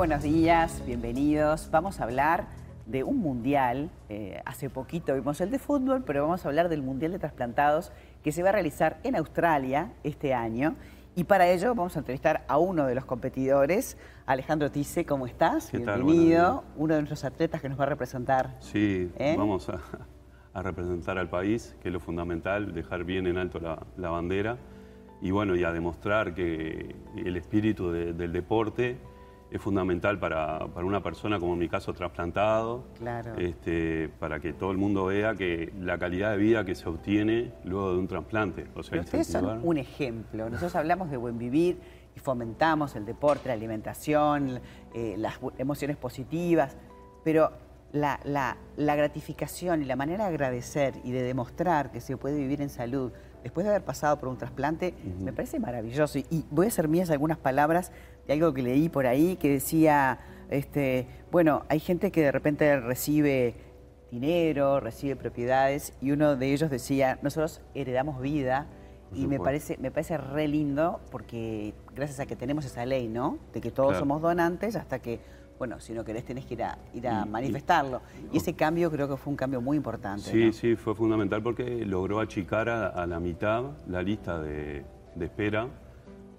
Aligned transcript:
buenos 0.00 0.22
días, 0.22 0.82
bienvenidos. 0.86 1.68
Vamos 1.70 2.00
a 2.00 2.04
hablar 2.04 2.46
de 2.86 3.04
un 3.04 3.18
mundial. 3.18 3.90
Eh, 4.08 4.40
hace 4.46 4.70
poquito 4.70 5.14
vimos 5.14 5.42
el 5.42 5.50
de 5.50 5.58
fútbol, 5.58 6.04
pero 6.06 6.22
vamos 6.22 6.42
a 6.42 6.48
hablar 6.48 6.70
del 6.70 6.80
Mundial 6.80 7.12
de 7.12 7.18
Trasplantados 7.18 7.92
que 8.24 8.32
se 8.32 8.42
va 8.42 8.48
a 8.48 8.52
realizar 8.52 8.98
en 9.02 9.14
Australia 9.14 9.92
este 10.02 10.32
año. 10.32 10.74
Y 11.14 11.24
para 11.24 11.50
ello 11.50 11.74
vamos 11.74 11.96
a 11.96 11.98
entrevistar 11.98 12.46
a 12.48 12.56
uno 12.56 12.86
de 12.86 12.94
los 12.94 13.04
competidores, 13.04 13.98
Alejandro 14.24 14.70
Tice, 14.70 15.04
¿cómo 15.04 15.26
estás? 15.26 15.70
Bienvenido, 15.70 16.64
uno 16.76 16.94
de 16.94 17.00
nuestros 17.02 17.22
atletas 17.26 17.60
que 17.60 17.68
nos 17.68 17.78
va 17.78 17.84
a 17.84 17.88
representar. 17.88 18.56
Sí, 18.60 19.12
¿Eh? 19.18 19.34
vamos 19.36 19.68
a, 19.68 20.62
representar 20.62 21.18
al 21.18 21.28
país, 21.28 21.76
que 21.82 21.90
es 21.90 21.92
lo 21.92 22.00
fundamental, 22.00 22.72
dejar 22.72 23.04
bien 23.04 23.26
en 23.26 23.36
alto 23.36 23.60
la, 23.60 24.08
bandera 24.08 24.56
y 25.20 25.30
bueno, 25.30 25.56
y 25.56 25.64
a 25.64 25.72
demostrar 25.72 26.32
que 26.32 26.96
el 27.18 27.36
espíritu 27.36 27.92
del 27.92 28.32
deporte 28.32 28.96
es 29.50 29.60
fundamental 29.60 30.18
para, 30.18 30.64
una 30.76 31.02
persona, 31.02 31.40
como 31.40 31.54
en 31.54 31.58
mi 31.58 31.68
caso, 31.68 31.92
trasplantado, 31.92 32.84
este, 33.36 34.08
para 34.20 34.38
que 34.38 34.52
todo 34.52 34.70
el 34.70 34.78
mundo 34.78 35.06
vea 35.06 35.34
que 35.34 35.72
la 35.80 35.98
calidad 35.98 36.32
de 36.32 36.36
vida 36.36 36.64
que 36.64 36.74
se 36.74 36.88
obtiene 36.88 37.52
luego 37.64 37.92
de 37.92 37.98
un 37.98 38.06
trasplante. 38.06 38.68
O 38.76 38.82
sea, 38.82 39.00
ustedes 39.00 39.26
son 39.26 39.60
un 39.64 39.76
ejemplo. 39.76 40.48
Nosotros 40.48 40.76
hablamos 40.76 41.10
de 41.10 41.16
buen 41.16 41.36
vivir 41.36 41.80
y 42.14 42.20
fomentamos 42.20 42.94
el 42.94 43.04
deporte, 43.04 43.48
la 43.48 43.54
alimentación, 43.54 44.60
eh, 44.94 45.16
las 45.18 45.40
emociones 45.58 45.96
positivas, 45.96 46.76
pero 47.24 47.50
la, 47.92 48.20
la 48.76 48.96
gratificación 48.96 49.82
y 49.82 49.84
la 49.84 49.96
manera 49.96 50.24
de 50.24 50.30
agradecer 50.30 50.94
y 51.02 51.10
de 51.10 51.22
demostrar 51.22 51.90
que 51.90 52.00
se 52.00 52.16
puede 52.16 52.38
vivir 52.38 52.62
en 52.62 52.70
salud 52.70 53.10
después 53.42 53.64
de 53.64 53.70
haber 53.70 53.84
pasado 53.84 54.18
por 54.18 54.28
un 54.28 54.38
trasplante, 54.38 54.94
me 55.20 55.32
parece 55.32 55.58
maravilloso. 55.58 56.18
Y, 56.18 56.44
voy 56.50 56.66
a 56.66 56.68
hacer 56.68 56.88
mías 56.88 57.10
algunas 57.10 57.38
palabras 57.38 57.92
de 58.26 58.34
algo 58.34 58.52
que 58.54 58.62
leí 58.62 58.88
por 58.88 59.06
ahí 59.06 59.36
que 59.36 59.50
decía, 59.50 60.18
este, 60.50 61.06
bueno, 61.30 61.64
hay 61.68 61.80
gente 61.80 62.10
que 62.10 62.22
de 62.22 62.32
repente 62.32 62.78
recibe 62.80 63.54
dinero, 64.10 64.80
recibe 64.80 65.16
propiedades, 65.16 65.92
y 66.00 66.10
uno 66.10 66.36
de 66.36 66.52
ellos 66.52 66.70
decía, 66.70 67.18
nosotros 67.22 67.60
heredamos 67.74 68.20
vida, 68.20 68.66
y 69.12 69.26
me 69.26 69.40
parece, 69.40 69.76
me 69.78 69.90
parece 69.90 70.16
re 70.18 70.46
lindo 70.46 71.00
porque 71.10 71.74
gracias 71.94 72.20
a 72.20 72.26
que 72.26 72.36
tenemos 72.36 72.64
esa 72.64 72.86
ley, 72.86 73.08
¿no? 73.08 73.38
De 73.52 73.60
que 73.60 73.72
todos 73.72 73.96
somos 73.96 74.22
donantes 74.22 74.76
hasta 74.76 75.00
que 75.00 75.20
bueno, 75.60 75.78
si 75.78 75.92
no 75.92 76.02
querés 76.02 76.24
tenés 76.24 76.46
que 76.46 76.54
ir 76.54 76.62
a, 76.62 76.78
ir 76.94 77.06
a 77.06 77.26
manifestarlo. 77.26 78.00
Y, 78.32 78.38
ese 78.38 78.54
cambio 78.54 78.90
creo 78.90 79.06
que 79.06 79.18
fue 79.18 79.30
un 79.30 79.36
cambio 79.36 79.60
muy 79.60 79.76
importante. 79.76 80.22
Sí, 80.22 80.54
sí, 80.54 80.74
fue 80.74 80.94
fundamental 80.94 81.42
porque 81.42 81.84
logró 81.84 82.18
achicar 82.18 82.70
a, 82.70 83.06
la 83.06 83.20
mitad 83.20 83.64
la 83.86 84.02
lista 84.02 84.40
de, 84.40 84.86
espera 85.20 85.68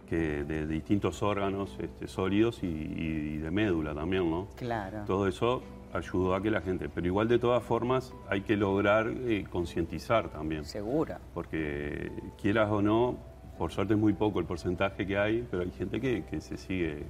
que 0.09 0.44
de, 0.44 0.66
distintos 0.66 1.22
órganos 1.22 1.77
este, 1.80 2.08
sólidos 2.08 2.64
y, 2.64 3.38
de 3.38 3.52
médula 3.52 3.94
también, 3.94 4.27
¿no? 4.27 4.47
Claro. 4.55 5.03
Todo 5.05 5.27
eso 5.27 5.61
ayudó 5.94 6.33
a 6.33 6.42
que 6.42 6.49
la 6.49 6.61
gente, 6.61 6.89
pero 6.89 7.05
igual 7.05 7.27
de 7.27 7.38
todas 7.38 7.61
formas 7.61 8.16
hay 8.27 8.42
que 8.42 8.58
lograr 8.58 9.08
eh, 9.08 9.45
concientizar 9.52 10.30
también. 10.30 10.66
Segura. 10.66 11.19
Porque 11.36 12.11
quieras 12.42 12.72
o 12.72 12.81
no, 12.81 13.17
por 13.59 13.72
suerte 13.72 13.94
es 13.94 13.99
muy 13.99 14.14
poco 14.14 14.39
el 14.39 14.45
porcentaje 14.45 15.05
que 15.05 15.16
hay, 15.16 15.47
pero 15.52 15.61
hay 15.61 15.69
gente 15.69 16.02
que, 16.02 16.23
que 16.23 16.42
se 16.42 16.58
sigue 16.58 17.05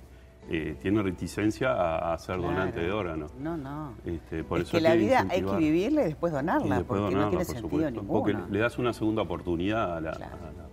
eh, 0.49 0.75
tiene 0.81 1.01
reticencia 1.01 2.13
a, 2.13 2.17
ser 2.17 2.41
donante 2.41 2.79
de 2.81 2.91
órganos. 2.91 3.33
No, 3.35 3.55
no. 3.55 3.93
Este, 4.05 4.43
por 4.43 4.59
es 4.61 4.69
que 4.69 4.81
la 4.81 4.95
vida 4.95 5.25
hay 5.29 5.43
que 5.43 5.55
vivirla 5.55 6.01
y 6.01 6.05
después 6.05 6.33
donarla, 6.33 6.83
porque 6.83 7.15
no 7.15 7.29
tiene 7.29 7.45
sentido 7.45 7.89
ninguno. 7.91 8.11
Porque 8.11 8.35
le 8.49 8.59
das 8.59 8.77
una 8.77 8.91
segunda 8.93 9.21
oportunidad 9.21 9.97
a, 9.97 10.01
las 10.01 10.17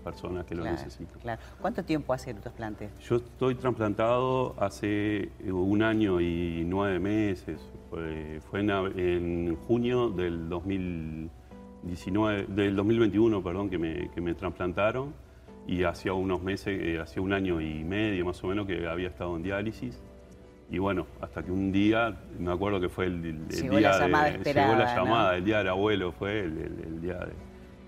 personas 0.02 0.46
que 0.46 0.54
lo 0.54 0.64
necesitan. 0.64 1.20
Claro. 1.20 1.40
¿Cuánto 1.60 1.84
tiempo 1.84 2.12
hace 2.12 2.34
tu 2.34 2.40
trasplante? 2.40 2.88
Yo 3.02 3.16
estoy 3.16 3.54
trasplantado 3.56 4.54
hace 4.58 5.30
eh, 5.38 5.52
un 5.52 5.82
año 5.82 6.20
y 6.20 6.64
nueve 6.66 6.98
meses. 6.98 7.60
Fue, 7.90 8.40
en, 8.60 9.56
junio 9.66 10.10
del 10.10 10.48
2019, 10.48 12.46
del 12.48 12.74
2021, 12.76 13.42
perdón, 13.42 13.70
que 13.70 13.78
me, 13.78 14.10
que 14.10 14.20
me 14.20 14.34
trasplantaron 14.34 15.14
y 15.68 15.84
hacía 15.84 16.14
unos 16.14 16.42
meses, 16.42 16.80
eh, 16.80 16.98
hacía 16.98 17.22
un 17.22 17.34
año 17.34 17.60
y 17.60 17.84
medio 17.84 18.24
más 18.24 18.42
o 18.42 18.46
menos 18.46 18.66
que 18.66 18.88
había 18.88 19.08
estado 19.08 19.36
en 19.36 19.42
diálisis. 19.42 20.00
Y 20.70 20.78
bueno, 20.78 21.06
hasta 21.20 21.42
que 21.42 21.52
un 21.52 21.70
día, 21.70 22.16
me 22.38 22.50
acuerdo 22.50 22.80
que 22.80 22.88
fue 22.88 23.06
el, 23.06 23.46
día 23.48 23.80
la 23.80 23.98
llamada 23.98 24.30
de, 24.30 24.54
llegó 24.54 24.74
la 24.74 24.96
llamada, 24.96 25.36
el 25.36 25.44
día 25.44 25.58
del 25.58 25.68
abuelo 25.68 26.12
fue 26.12 26.40
el, 26.40 27.00
día 27.02 27.28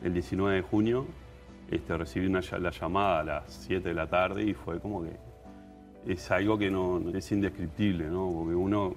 del 0.02 0.12
19 0.12 0.56
de 0.56 0.62
junio, 0.62 1.06
este, 1.70 1.96
recibí 1.96 2.26
una, 2.26 2.40
la 2.58 2.70
llamada 2.70 3.20
a 3.20 3.24
las 3.24 3.52
7 3.66 3.88
de 3.88 3.94
la 3.94 4.06
tarde 4.06 4.44
y 4.44 4.52
fue 4.52 4.78
como 4.78 5.02
que 5.02 5.16
es 6.06 6.30
algo 6.30 6.58
que 6.58 6.70
no 6.70 7.02
es 7.14 7.32
indescriptible, 7.32 8.08
¿no? 8.08 8.30
Porque 8.30 8.54
uno 8.54 8.94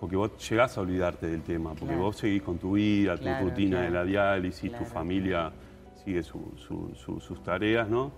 porque 0.00 0.14
vos 0.14 0.48
llegás 0.48 0.78
a 0.78 0.80
olvidarte 0.80 1.26
del 1.26 1.42
tema, 1.42 1.74
porque 1.74 1.96
vos 1.96 2.16
seguís 2.16 2.42
con 2.42 2.58
tu 2.58 2.72
vida, 2.72 3.16
tu 3.16 3.28
rutina 3.44 3.82
de 3.82 3.90
la 3.90 4.04
diálisis, 4.04 4.72
tu 4.72 4.84
familia 4.84 5.52
sigue 6.08 6.22
sus 6.22 7.42
tareas, 7.42 7.88
¿no? 7.88 8.10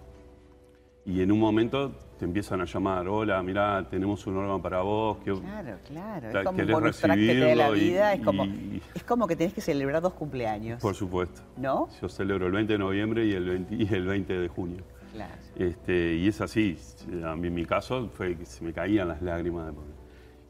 Y 1.05 1.23
en 1.23 1.33
un 1.33 1.41
momento 1.41 1.93
te 2.19 2.25
empiezan 2.25 2.61
a 2.61 2.65
llamar, 2.67 3.09
hola, 3.09 3.43
mirá, 3.43 3.89
tenemos 3.89 4.27
un 4.27 4.37
órgano 4.37 4.61
para 4.61 4.83
vos. 4.83 5.17
Que, 5.25 5.33
claro, 5.33 5.79
claro. 5.87 6.29
Es 6.29 6.45
como 6.45 6.77
un 6.77 6.83
recibirlo 6.85 7.47
de 7.47 7.57
la 7.57 7.71
vida, 7.71 8.13
es, 8.13 8.23
como, 8.23 8.45
es 8.95 9.03
como 9.05 9.27
que 9.27 9.35
tenés 9.35 9.55
que 9.55 9.61
celebrar 9.61 10.03
dos 10.03 10.13
cumpleaños. 10.13 10.81
Por 10.81 10.95
supuesto. 10.95 11.41
¿No? 11.57 11.89
Yo 12.01 12.09
celebro 12.09 12.47
el 12.47 12.53
20 12.53 12.75
de 12.75 12.79
noviembre 12.79 13.27
y 13.27 13.33
el 13.33 13.49
20, 13.49 13.75
y 13.75 13.95
el 13.95 14.07
20 14.07 14.39
de 14.39 14.49
junio. 14.49 14.83
Claro. 15.13 15.35
Este, 15.57 16.15
y 16.15 16.29
es 16.29 16.41
así. 16.41 16.79
A 17.25 17.35
mí, 17.35 17.49
en 17.49 17.55
mi 17.55 17.65
caso 17.65 18.09
fue 18.13 18.37
que 18.37 18.45
se 18.45 18.63
me 18.63 18.73
caían 18.73 19.09
las 19.09 19.21
lágrimas 19.23 19.67
de 19.67 19.73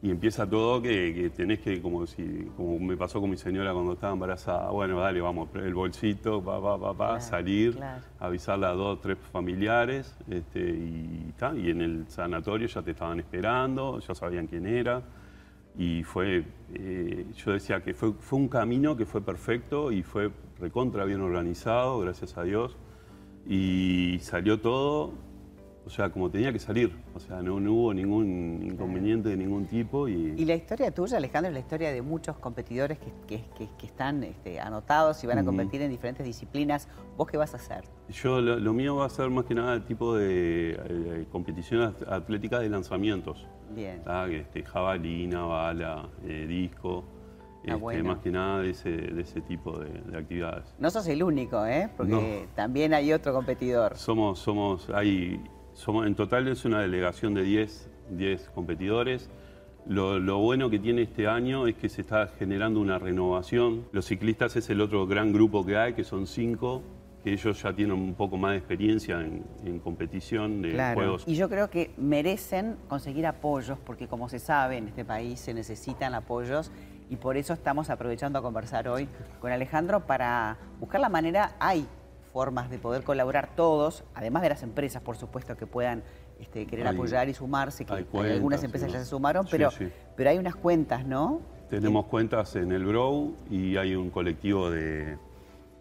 y 0.03 0.09
empieza 0.09 0.49
todo 0.49 0.81
que, 0.81 1.31
tenés 1.35 1.59
que, 1.59 1.79
como 1.79 2.07
si, 2.07 2.49
como 2.57 2.79
me 2.79 2.97
pasó 2.97 3.21
con 3.21 3.29
mi 3.29 3.37
señora 3.37 3.71
cuando 3.71 3.93
estaba 3.93 4.13
embarazada, 4.13 4.71
bueno, 4.71 4.99
dale, 4.99 5.21
vamos, 5.21 5.49
el 5.53 5.75
bolsito, 5.75 6.43
pa, 6.43 6.59
pa, 6.59 6.79
pa, 6.79 6.93
pa 6.93 7.21
salir, 7.21 7.79
avisarle 8.19 8.65
a 8.65 8.71
dos, 8.71 8.99
tres 8.99 9.19
familiares, 9.31 10.17
este, 10.27 10.59
y, 10.59 11.33
y 11.57 11.69
en 11.69 11.81
el 11.81 12.05
sanatorio 12.07 12.67
ya 12.67 12.81
te 12.81 12.91
estaban 12.91 13.19
esperando, 13.19 13.99
ya 13.99 14.15
sabían 14.15 14.47
quién 14.47 14.65
era, 14.65 15.03
y 15.77 16.03
fue, 16.03 16.45
eh, 16.73 17.25
yo 17.35 17.51
decía 17.51 17.81
que 17.83 17.93
fue, 17.93 18.13
fue 18.13 18.39
un 18.39 18.47
camino 18.47 18.97
que 18.97 19.05
fue 19.05 19.21
perfecto 19.21 19.91
y 19.91 20.01
fue 20.01 20.31
recontra 20.59 21.05
bien 21.05 21.21
organizado, 21.21 21.99
gracias 21.99 22.37
a 22.37 22.43
Dios, 22.43 22.75
y 23.47 24.17
salió 24.21 24.59
todo 24.59 25.13
o 25.85 25.89
sea, 25.89 26.09
como 26.09 26.29
tenía 26.29 26.51
que 26.53 26.59
salir. 26.59 26.95
O 27.15 27.19
sea, 27.19 27.41
no, 27.41 27.55
hubo 27.55 27.93
ningún 27.93 28.61
inconveniente 28.63 29.29
de 29.29 29.37
ningún 29.37 29.65
tipo. 29.65 30.07
Y... 30.07 30.33
y 30.37 30.45
la 30.45 30.55
historia 30.55 30.91
tuya, 30.91 31.17
Alejandro, 31.17 31.49
es 31.49 31.53
la 31.53 31.59
historia 31.59 31.91
de 31.91 32.01
muchos 32.01 32.37
competidores 32.37 32.97
que, 33.27 33.43
están 33.83 34.23
este, 34.23 34.59
anotados 34.59 35.23
y 35.23 35.27
van 35.27 35.39
a 35.39 35.43
competir 35.43 35.81
en 35.81 35.89
diferentes 35.89 36.25
disciplinas. 36.25 36.87
¿Vos 37.17 37.27
qué 37.27 37.37
vas 37.37 37.53
a 37.53 37.57
hacer? 37.57 37.83
Yo, 38.09 38.41
lo, 38.41 38.73
mío 38.73 38.95
va 38.95 39.05
a 39.05 39.09
ser 39.09 39.29
más 39.29 39.45
que 39.45 39.55
nada 39.55 39.73
el 39.73 39.83
tipo 39.83 40.15
de 40.15 40.71
eh, 40.71 41.25
competición 41.31 41.95
atlética 42.07 42.59
de 42.59 42.69
lanzamientos. 42.69 43.47
Bien. 43.75 44.01
Este, 44.31 44.63
jabalina, 44.63 45.43
bala, 45.43 46.09
eh, 46.25 46.45
disco. 46.47 47.03
Ah, 47.67 47.75
este, 47.75 48.01
más 48.01 48.17
que 48.19 48.31
nada 48.31 48.61
de 48.61 48.71
ese, 48.71 48.89
de 48.89 49.21
ese 49.21 49.39
tipo 49.41 49.77
de, 49.77 50.17
actividades. 50.17 50.73
No 50.79 50.89
sos 50.89 51.07
el 51.07 51.21
único, 51.21 51.63
¿eh? 51.65 51.89
Porque 51.95 52.47
también 52.55 52.93
hay 52.93 53.13
otro 53.13 53.33
competidor. 53.33 53.97
Somos, 53.97 54.39
somos, 54.39 54.89
hay 54.89 55.39
en 56.05 56.15
total 56.15 56.47
es 56.47 56.65
una 56.65 56.81
delegación 56.81 57.33
de 57.33 57.43
10, 57.43 57.89
10 58.11 58.49
competidores. 58.49 59.29
Lo, 59.87 60.37
bueno 60.37 60.69
que 60.69 60.77
tiene 60.77 61.01
este 61.01 61.27
año 61.27 61.65
es 61.67 61.75
que 61.75 61.89
se 61.89 62.01
está 62.01 62.27
generando 62.27 62.79
una 62.79 62.99
renovación. 62.99 63.85
Los 63.91 64.05
ciclistas 64.05 64.55
es 64.55 64.69
el 64.69 64.79
otro 64.79 65.07
gran 65.07 65.33
grupo 65.33 65.65
que 65.65 65.77
hay, 65.77 65.93
que 65.93 66.03
son 66.03 66.27
cinco, 66.27 66.83
que 67.23 67.33
ellos 67.33 67.61
ya 67.61 67.73
tienen 67.73 67.95
un 67.95 68.13
poco 68.13 68.37
más 68.37 68.51
de 68.51 68.57
experiencia 68.57 69.19
en, 69.19 69.79
competición 69.79 70.61
de 70.61 70.93
juegos. 70.93 71.23
Y 71.25 71.35
yo 71.35 71.49
creo 71.49 71.69
que 71.69 71.91
merecen 71.97 72.77
conseguir 72.87 73.25
apoyos, 73.25 73.79
porque 73.79 74.07
como 74.07 74.29
se 74.29 74.39
sabe, 74.39 74.77
en 74.77 74.87
este 74.87 75.03
país 75.03 75.39
se 75.39 75.53
necesitan 75.53 76.13
apoyos 76.13 76.71
y 77.09 77.15
por 77.17 77.35
eso 77.35 77.53
estamos 77.53 77.89
aprovechando 77.89 78.39
a 78.39 78.41
conversar 78.41 78.87
hoy 78.87 79.07
con 79.39 79.51
Alejandro 79.51 80.05
para 80.05 80.57
buscar 80.79 81.01
la 81.01 81.09
manera, 81.09 81.55
hay 81.59 81.85
formas 82.31 82.69
de 82.69 82.77
poder 82.77 83.03
colaborar 83.03 83.49
todos, 83.55 84.03
además 84.15 84.41
de 84.43 84.49
las 84.49 84.63
empresas, 84.63 85.01
por 85.01 85.17
supuesto, 85.17 85.55
que 85.57 85.67
puedan 85.67 86.03
este, 86.39 86.65
querer 86.65 86.87
apoyar 86.87 87.29
y 87.29 87.33
sumarse, 87.33 87.85
que 87.85 88.05
algunas 88.13 88.63
empresas 88.63 88.91
ya 88.91 88.99
se 88.99 89.05
sumaron, 89.05 89.45
pero, 89.49 89.69
pero 90.15 90.29
hay 90.29 90.37
unas 90.37 90.55
cuentas, 90.55 91.05
¿no? 91.05 91.41
Tenemos 91.69 92.05
cuentas 92.07 92.55
en 92.55 92.71
el 92.71 92.85
Grow 92.85 93.33
y 93.49 93.77
hay 93.77 93.95
un 93.95 94.09
colectivo 94.09 94.69
de, 94.69 95.17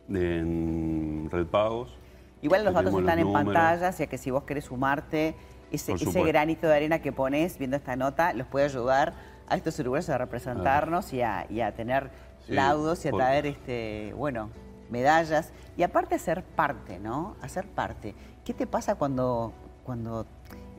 Red 0.09 1.47
Pagos. 1.47 1.97
Igual 2.43 2.65
los 2.65 2.75
datos 2.75 2.95
están 2.95 3.19
en 3.19 3.33
pantalla, 3.33 3.89
o 3.89 3.93
sea 3.93 4.07
que 4.07 4.19
si 4.19 4.31
vos 4.31 4.45
querés 4.45 4.65
sumarte, 4.65 5.35
ese, 5.71 5.93
ese 5.93 6.23
granito 6.25 6.67
de 6.67 6.75
arena 6.75 7.01
que 7.01 7.13
pones 7.13 7.59
viendo 7.59 7.77
esta 7.77 7.95
nota 7.95 8.33
los 8.33 8.47
puede 8.49 8.65
ayudar 8.65 9.15
a 9.51 9.57
estos 9.57 9.79
uruguayos 9.81 10.09
a 10.09 10.19
representarnos 10.19 11.13
y 11.13 11.23
a, 11.23 11.47
tener 11.77 12.11
laudos 12.49 13.05
y 13.05 13.09
a 13.09 13.13
traer, 13.13 13.47
este, 13.47 14.15
bueno, 14.17 14.51
medallas 14.91 15.53
y 15.77 15.83
aparte 15.83 16.15
hacer 16.15 16.43
parte, 16.43 16.99
¿no? 16.99 17.37
Hacer 17.43 17.67
parte. 17.67 18.15
¿Qué 18.45 18.55
te 18.55 18.67
pasa 18.67 18.95
cuando, 18.95 19.53
cuando 19.85 20.27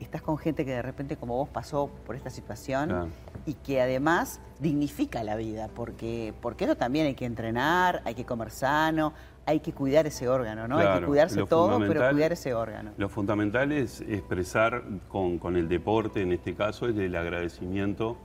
estás 0.00 0.22
con 0.22 0.38
gente 0.38 0.64
que 0.64 0.72
de 0.72 0.82
repente 0.82 1.16
como 1.16 1.36
vos 1.36 1.48
pasó 1.48 1.90
por 2.06 2.16
esta 2.16 2.30
situación 2.30 3.10
y 3.46 3.54
que 3.54 3.80
además 3.80 4.40
dignifica 4.60 5.22
la 5.24 5.36
vida, 5.36 5.68
porque, 5.74 6.34
porque 6.40 6.64
eso 6.64 6.76
también 6.76 7.06
hay 7.06 7.14
que 7.14 7.24
entrenar, 7.24 8.02
hay 8.04 8.14
que 8.14 8.24
comer 8.24 8.50
sano, 8.50 9.12
hay 9.46 9.60
que 9.60 9.72
cuidar 9.72 10.06
ese 10.06 10.28
órgano, 10.28 10.68
¿no? 10.68 10.78
hay 10.78 11.00
que 11.00 11.06
cuidarse 11.06 11.44
todo, 11.46 11.78
pero 11.80 12.10
cuidar 12.10 12.32
ese 12.32 12.54
órgano. 12.54 12.92
Lo 12.96 13.08
fundamental 13.08 13.72
es 13.72 14.00
expresar 14.02 14.84
con, 15.08 15.38
con 15.38 15.56
el 15.56 15.68
deporte, 15.68 16.22
en 16.22 16.32
este 16.32 16.54
caso, 16.54 16.88
es 16.88 16.96
el 16.96 17.14
agradecimiento 17.16 18.16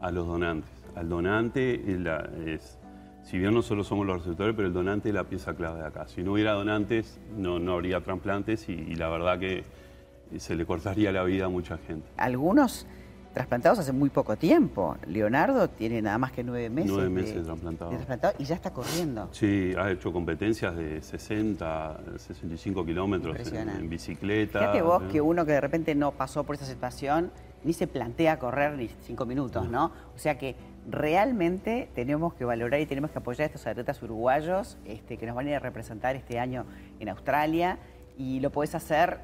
a 0.00 0.10
los 0.10 0.26
donantes. 0.26 0.70
Al 0.94 1.08
donante 1.08 1.74
es, 2.46 2.78
si 3.30 3.38
bien 3.38 3.54
no 3.54 3.62
solo 3.62 3.84
somos 3.84 4.06
los 4.06 4.18
receptores, 4.18 4.56
pero 4.56 4.66
el 4.66 4.74
donante 4.74 5.10
es 5.10 5.14
la 5.14 5.24
pieza 5.24 5.54
clave 5.54 5.80
de 5.80 5.86
acá. 5.86 6.08
Si 6.08 6.22
no 6.22 6.32
hubiera 6.32 6.52
donantes, 6.52 7.20
no, 7.36 7.60
no 7.60 7.74
habría 7.74 8.00
trasplantes 8.00 8.68
y 8.68 8.94
la 8.96 9.08
verdad 9.08 9.38
que 9.38 9.62
se 10.38 10.56
le 10.56 10.66
cortaría 10.66 11.12
la 11.12 11.22
vida 11.22 11.46
a 11.46 11.48
mucha 11.48 11.78
gente. 11.78 12.08
Algunos 12.16 12.86
trasplantados 13.32 13.78
hace 13.78 13.92
muy 13.92 14.10
poco 14.10 14.36
tiempo. 14.36 14.96
Leonardo 15.06 15.68
tiene 15.68 16.02
nada 16.02 16.18
más 16.18 16.32
que 16.32 16.42
nueve 16.42 16.68
meses. 16.70 16.90
Nueve 16.90 17.08
meses 17.08 17.36
de, 17.36 17.42
trasplantado. 17.42 18.34
y 18.38 18.44
ya 18.44 18.54
está 18.54 18.72
corriendo. 18.72 19.28
Sí, 19.32 19.72
ha 19.78 19.90
hecho 19.90 20.12
competencias 20.12 20.76
de 20.76 21.00
60, 21.00 22.00
65 22.16 22.84
kilómetros 22.84 23.52
en, 23.52 23.88
bicicleta. 23.88 24.58
Fíjate 24.58 24.82
vos 24.82 25.02
que 25.04 25.20
uno 25.20 25.44
que 25.46 25.52
de 25.52 25.60
repente 25.60 25.94
no 25.94 26.12
pasó 26.12 26.44
por 26.44 26.56
esa 26.56 26.66
situación 26.66 27.30
ni 27.64 27.72
se 27.72 27.86
plantea 27.86 28.38
correr 28.38 28.76
ni 28.76 28.88
cinco 29.02 29.26
minutos, 29.26 29.68
¿no? 29.68 29.92
O 30.14 30.18
sea 30.18 30.38
que 30.38 30.56
realmente 30.88 31.88
tenemos 31.94 32.34
que 32.34 32.44
valorar 32.44 32.80
y 32.80 32.86
tenemos 32.86 33.10
que 33.10 33.18
apoyar 33.18 33.42
a 33.42 33.46
estos 33.46 33.66
atletas 33.66 34.02
uruguayos 34.02 34.78
este, 34.84 35.16
que 35.16 35.26
nos 35.26 35.34
van 35.34 35.46
a 35.46 35.50
ir 35.50 35.56
a 35.56 35.60
representar 35.60 36.16
este 36.16 36.38
año 36.38 36.64
en 36.98 37.08
Australia 37.08 37.78
y 38.16 38.40
lo 38.40 38.50
podés 38.50 38.74
hacer 38.74 39.20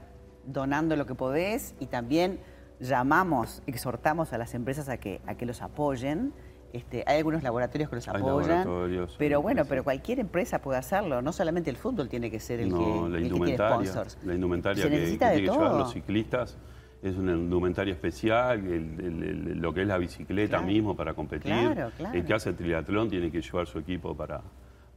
donando 0.46 0.96
lo 0.96 1.06
que 1.06 1.14
podés 1.14 1.74
y 1.80 1.86
también 1.86 2.40
llamamos, 2.78 3.62
exhortamos 3.66 4.32
a 4.32 4.38
las 4.38 4.54
empresas 4.54 4.88
a 4.88 4.98
que, 4.98 5.20
a 5.26 5.34
que 5.34 5.46
los 5.46 5.62
apoyen. 5.62 6.32
Este, 6.72 7.04
hay 7.06 7.18
algunos 7.18 7.42
laboratorios 7.42 7.88
que 7.88 7.96
los 7.96 8.08
apoyan, 8.08 8.68
pero 9.16 9.40
bueno, 9.40 9.64
pero 9.66 9.82
cualquier 9.82 10.20
empresa 10.20 10.60
puede 10.60 10.78
hacerlo, 10.78 11.22
no 11.22 11.32
solamente 11.32 11.70
el 11.70 11.76
fútbol 11.76 12.08
tiene 12.08 12.30
que 12.30 12.38
ser 12.38 12.60
el, 12.60 12.68
que, 12.68 13.08
la 13.08 13.20
indumentaria, 13.20 14.04
La 14.24 14.34
indumentaria 14.34 14.84
que, 14.84 14.90
que 14.90 15.16
tienen 15.16 15.18
que 15.18 15.40
llevar 15.42 15.74
los 15.74 15.92
ciclistas 15.92 16.58
es 17.02 17.16
una 17.16 17.32
indumentaria 17.32 17.93
especial, 17.93 18.62
lo 18.62 19.72
que 19.72 19.82
es 19.82 19.87
la 19.87 19.98
bicicleta 19.98 20.60
mismo 20.60 20.96
para 20.96 21.14
competir. 21.14 21.52
El 22.12 22.25
que 22.25 22.34
hace 22.34 22.52
triatlón 22.52 23.08
tiene 23.10 23.31
que 23.31 23.40
llevar 23.40 23.66
su 23.66 23.78
equipo 23.78 24.16
para, 24.16 24.40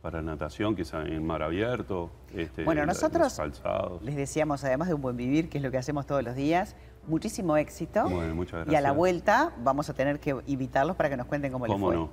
para 0.01 0.21
natación, 0.21 0.75
que 0.75 0.83
es 0.83 0.93
en 0.93 1.25
mar 1.25 1.43
abierto. 1.43 2.09
Este, 2.33 2.63
bueno, 2.63 2.85
nosotros 2.85 3.39
les 4.01 4.15
decíamos, 4.15 4.63
además 4.63 4.87
de 4.87 4.93
un 4.93 5.01
buen 5.01 5.17
vivir, 5.17 5.49
que 5.49 5.57
es 5.57 5.63
lo 5.63 5.71
que 5.71 5.77
hacemos 5.77 6.05
todos 6.05 6.23
los 6.23 6.35
días, 6.35 6.75
muchísimo 7.07 7.57
éxito. 7.57 8.07
Bueno, 8.09 8.33
muchas 8.35 8.53
gracias. 8.53 8.73
Y 8.73 8.75
a 8.75 8.81
la 8.81 8.91
vuelta 8.91 9.53
vamos 9.63 9.89
a 9.89 9.93
tener 9.93 10.19
que 10.19 10.35
invitarlos 10.47 10.95
para 10.95 11.09
que 11.09 11.17
nos 11.17 11.27
cuenten 11.27 11.51
cómo, 11.51 11.67
les 11.67 11.77
fue. 11.77 11.95
No? 11.95 12.09